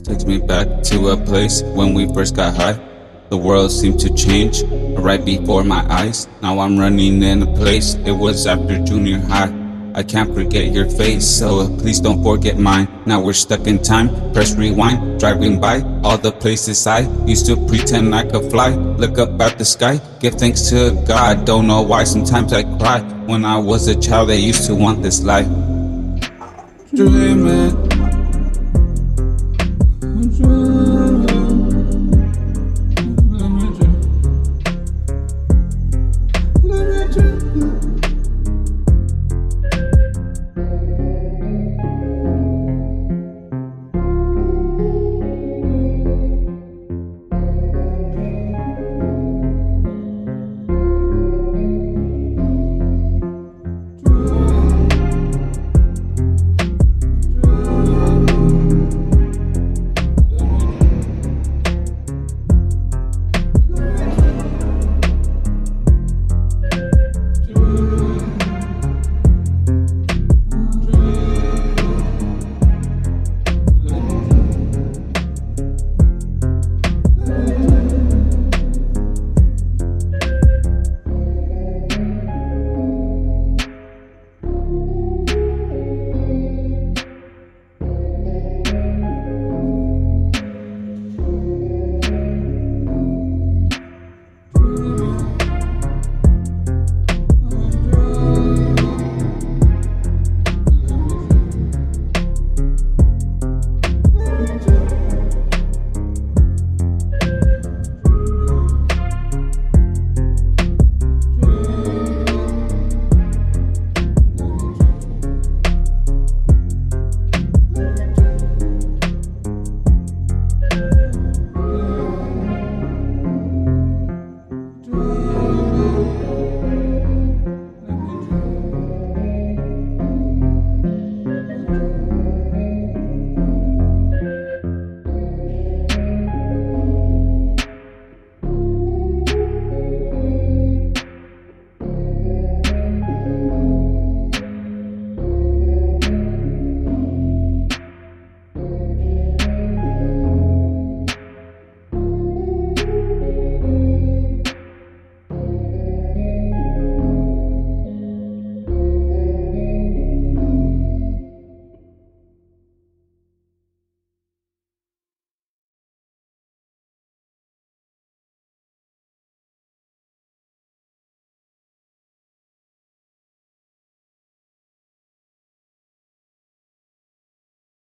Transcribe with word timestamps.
Takes 0.00 0.24
me 0.24 0.38
back 0.38 0.82
to 0.84 1.08
a 1.08 1.16
place 1.16 1.62
when 1.62 1.92
we 1.92 2.06
first 2.14 2.36
got 2.36 2.54
high. 2.56 2.78
The 3.30 3.36
world 3.36 3.70
seemed 3.70 4.00
to 4.00 4.14
change 4.14 4.62
right 4.96 5.22
before 5.22 5.64
my 5.64 5.84
eyes. 5.92 6.28
Now 6.40 6.60
I'm 6.60 6.78
running 6.78 7.22
in 7.22 7.42
a 7.42 7.46
place, 7.56 7.94
it 8.06 8.12
was 8.12 8.46
after 8.46 8.78
junior 8.84 9.18
high. 9.18 9.52
I 9.94 10.02
can't 10.04 10.32
forget 10.32 10.72
your 10.72 10.88
face, 10.88 11.26
so 11.26 11.68
please 11.78 12.00
don't 12.00 12.22
forget 12.22 12.56
mine. 12.56 12.86
Now 13.04 13.20
we're 13.20 13.32
stuck 13.32 13.66
in 13.66 13.82
time, 13.82 14.32
press 14.32 14.54
rewind, 14.54 15.18
driving 15.18 15.60
by 15.60 15.82
all 16.04 16.16
the 16.16 16.30
places 16.30 16.86
I 16.86 17.00
used 17.26 17.46
to 17.46 17.56
pretend 17.66 18.14
I 18.14 18.24
could 18.24 18.50
fly. 18.50 18.70
Look 18.70 19.18
up 19.18 19.40
at 19.40 19.58
the 19.58 19.64
sky, 19.64 20.00
give 20.20 20.34
thanks 20.34 20.70
to 20.70 20.92
God. 21.06 21.44
Don't 21.44 21.66
know 21.66 21.82
why 21.82 22.04
sometimes 22.04 22.52
I 22.52 22.62
cry. 22.78 23.00
When 23.26 23.44
I 23.44 23.58
was 23.58 23.88
a 23.88 23.98
child, 23.98 24.30
I 24.30 24.34
used 24.34 24.66
to 24.66 24.74
want 24.74 25.02
this 25.02 25.22
life. 25.24 25.48
Dreaming. 26.94 27.97